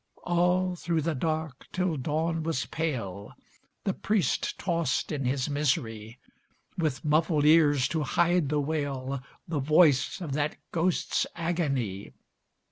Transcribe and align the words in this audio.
All 0.23 0.75
through 0.75 1.01
the 1.03 1.13
dark, 1.13 1.67
till 1.71 1.95
dawn 1.95 2.41
was 2.41 2.65
pale, 2.65 3.33
The 3.83 3.93
priest 3.93 4.57
tossed 4.57 5.11
in 5.11 5.25
his 5.25 5.47
misery, 5.47 6.17
With 6.75 7.05
muffled 7.05 7.45
ears 7.45 7.87
to 7.89 8.01
hide 8.01 8.49
the 8.49 8.59
wail, 8.59 9.21
The 9.47 9.59
voice 9.59 10.19
of 10.19 10.33
that 10.33 10.55
ghost's 10.71 11.27
agony. 11.35 12.13